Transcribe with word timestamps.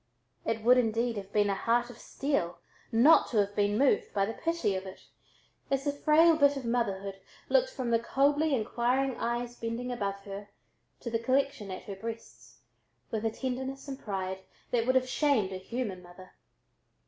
It 0.45 0.63
would, 0.63 0.79
indeed, 0.79 1.15
have 1.17 1.31
been 1.31 1.51
a 1.51 1.53
heart 1.53 1.91
of 1.91 1.99
steel 1.99 2.57
not 2.91 3.27
to 3.29 3.37
have 3.37 3.55
been 3.55 3.77
moved 3.77 4.11
by 4.15 4.25
the 4.25 4.33
pity 4.33 4.73
of 4.75 4.87
it, 4.87 5.05
as 5.69 5.83
the 5.83 5.91
frail 5.91 6.35
bit 6.35 6.57
of 6.57 6.65
motherhood 6.65 7.19
looked 7.49 7.69
from 7.69 7.91
the 7.91 7.99
coldly 7.99 8.55
inquiring 8.55 9.15
eyes 9.17 9.55
bending 9.55 9.91
above 9.91 10.17
her, 10.21 10.49
to 11.01 11.11
the 11.11 11.19
collection 11.19 11.69
at 11.69 11.83
her 11.83 11.95
breasts, 11.95 12.61
with 13.11 13.23
a 13.25 13.29
tenderness 13.29 13.87
and 13.87 13.99
pride 13.99 14.39
that 14.71 14.87
would 14.87 14.95
have 14.95 15.07
shamed 15.07 15.51
a 15.51 15.57
human 15.57 16.01
mother. 16.01 16.31